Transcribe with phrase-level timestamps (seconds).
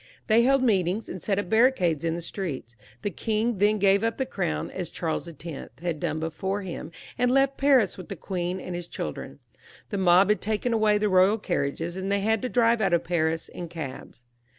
[0.25, 2.75] They held meetings, and set up barricades in the streets.
[3.03, 5.69] The king then gave up the crown, as Charles X.
[5.79, 9.37] had done before him, and left Paris with the queen and his children.
[9.89, 13.03] The mob had taken away the royal carriages, and they had to drive out of
[13.03, 14.23] Paris in cabs.